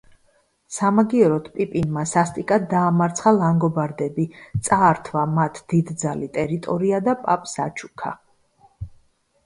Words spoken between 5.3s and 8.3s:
მათ დიდძალი ტერიტორია და პაპს აჩუქა.